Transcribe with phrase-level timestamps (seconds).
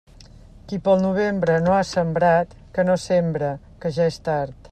[0.71, 3.53] Qui pel novembre no ha sembrat, que no sembre,
[3.85, 4.67] que ja és tard.